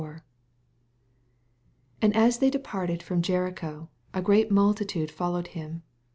29 0.01 0.21
And 2.01 2.15
as 2.15 2.39
they 2.39 2.49
departed 2.49 3.03
A 3.03 3.11
orn 3.13 3.21
Je 3.21 3.33
richo, 3.33 3.89
a 4.15 4.21
great 4.23 4.49
multitude 4.49 5.11
followed 5.11 5.49
him. 5.49 5.83